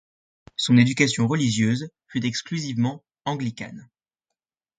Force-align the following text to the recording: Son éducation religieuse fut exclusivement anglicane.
Son 0.55 0.77
éducation 0.77 1.27
religieuse 1.27 1.89
fut 2.07 2.25
exclusivement 2.25 3.05
anglicane. 3.25 3.87